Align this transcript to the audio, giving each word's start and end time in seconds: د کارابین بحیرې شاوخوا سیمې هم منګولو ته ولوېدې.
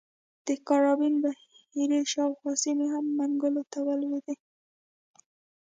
د 0.47 0.49
کارابین 0.67 1.13
بحیرې 1.23 2.01
شاوخوا 2.13 2.53
سیمې 2.63 2.87
هم 2.93 3.05
منګولو 3.17 3.61
ته 3.71 3.79
ولوېدې. 3.87 4.35